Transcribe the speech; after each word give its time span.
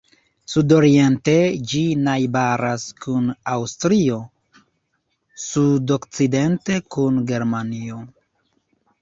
Sudoriente 0.51 1.33
ĝi 1.71 1.81
najbaras 2.05 2.85
kun 3.05 3.27
Aŭstrio, 3.57 4.17
sudokcidente 5.45 6.81
kun 6.97 7.23
Germanio. 7.35 8.03